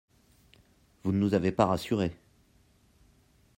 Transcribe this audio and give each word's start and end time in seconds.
Vous 1.03 1.11
ne 1.11 1.19
nous 1.19 1.35
avez 1.35 1.51
pas 1.51 1.67
rassurés. 1.67 2.17